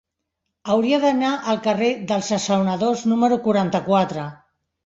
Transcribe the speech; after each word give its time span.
Hauria 0.75 0.99
d'anar 1.03 1.33
al 1.53 1.59
carrer 1.69 1.91
dels 2.13 2.31
Assaonadors 2.39 3.07
número 3.13 3.41
quaranta-quatre. 3.47 4.27